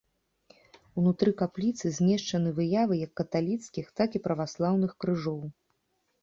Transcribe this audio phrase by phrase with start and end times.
[1.01, 5.39] Унутры капліцы змешчаны выявы як каталіцкіх, так і праваслаўных крыжоў.